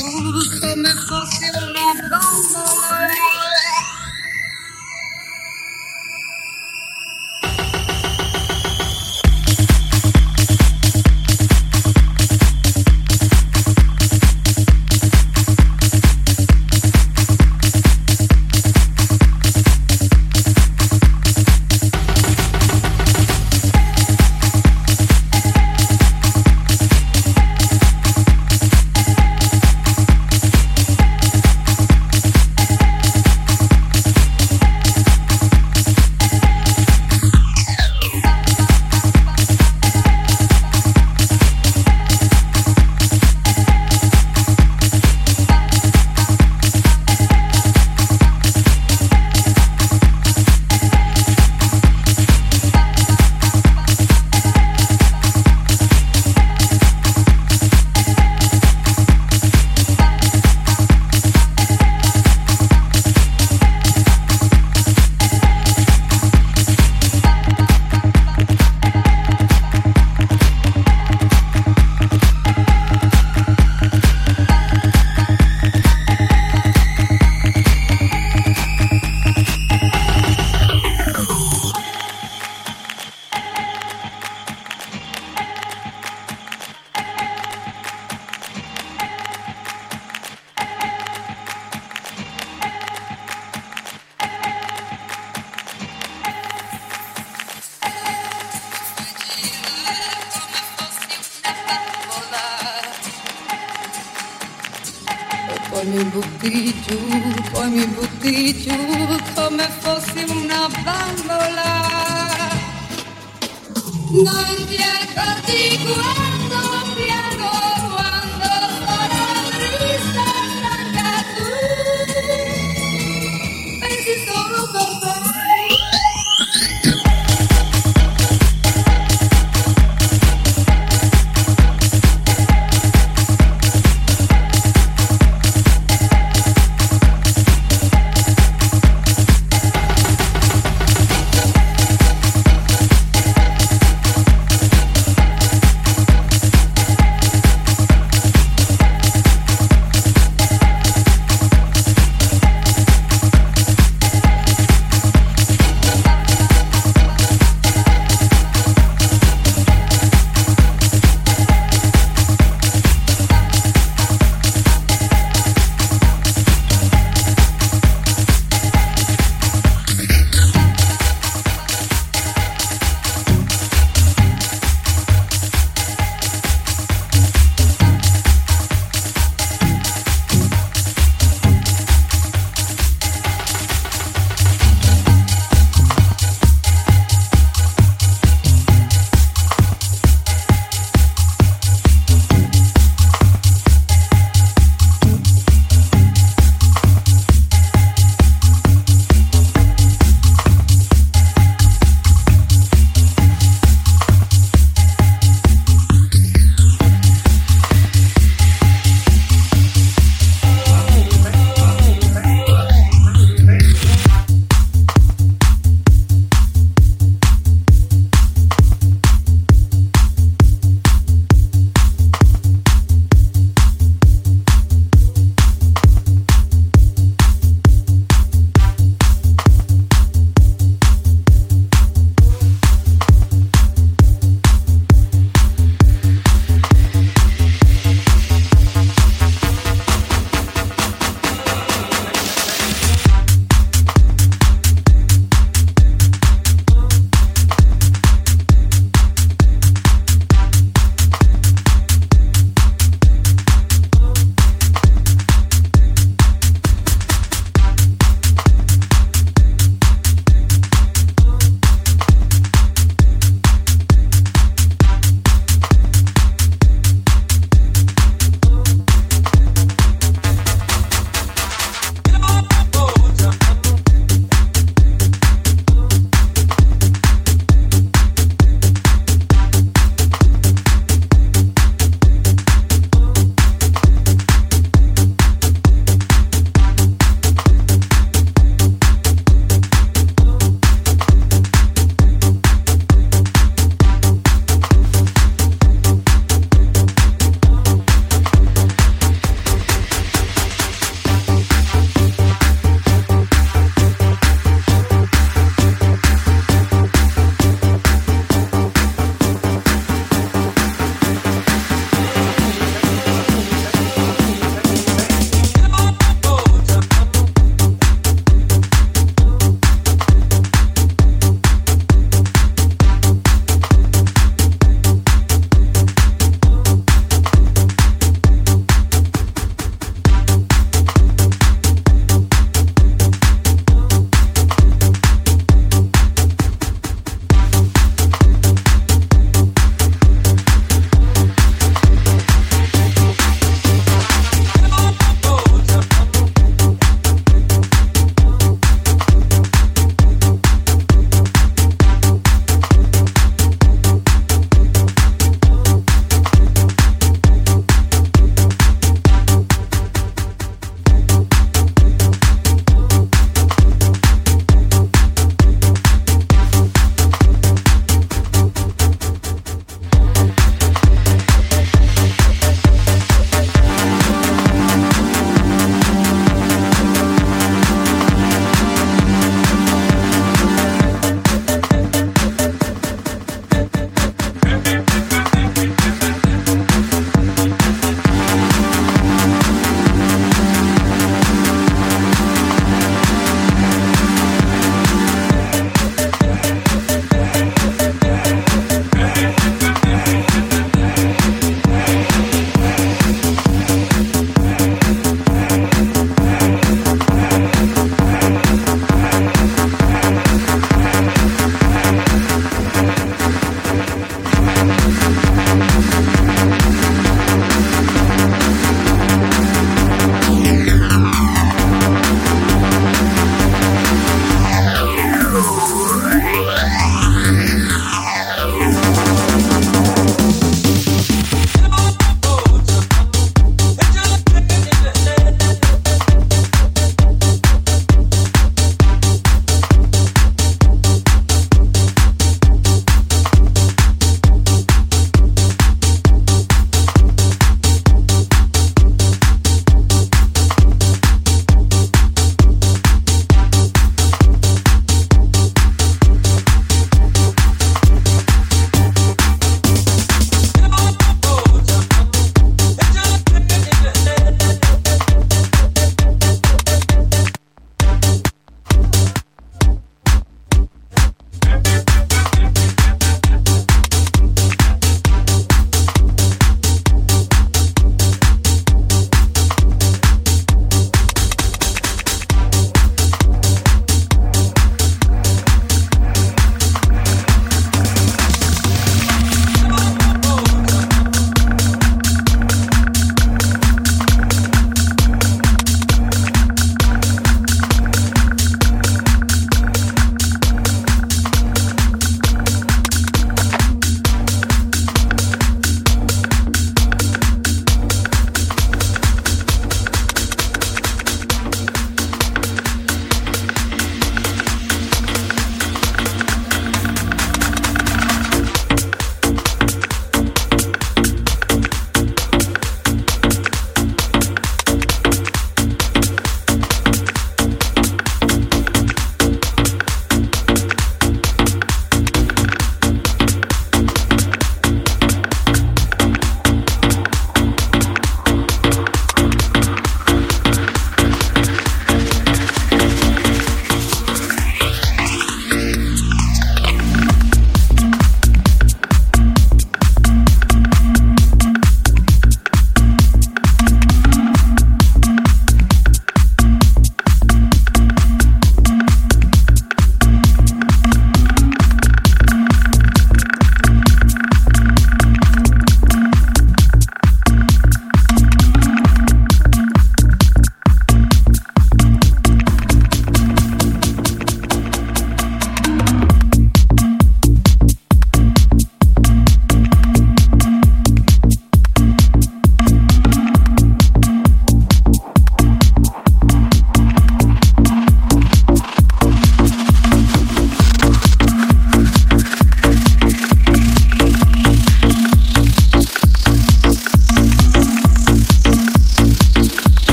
poi 0.00 0.76
mi 0.76 1.17